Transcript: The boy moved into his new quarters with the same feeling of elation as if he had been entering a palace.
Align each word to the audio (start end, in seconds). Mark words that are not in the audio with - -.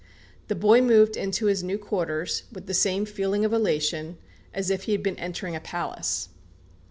The 0.47 0.55
boy 0.55 0.81
moved 0.81 1.15
into 1.15 1.45
his 1.45 1.61
new 1.61 1.77
quarters 1.77 2.41
with 2.51 2.65
the 2.65 2.73
same 2.73 3.05
feeling 3.05 3.45
of 3.45 3.53
elation 3.53 4.17
as 4.51 4.71
if 4.71 4.85
he 4.85 4.93
had 4.93 5.03
been 5.03 5.19
entering 5.19 5.55
a 5.55 5.59
palace. 5.59 6.29